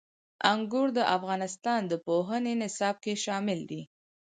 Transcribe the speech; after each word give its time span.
انګور 0.51 0.87
د 0.97 0.99
افغانستان 1.15 1.81
د 1.87 1.93
پوهنې 2.05 2.53
نصاب 2.61 2.95
کې 3.03 3.13
شامل 3.23 3.59
دي. 3.69 3.81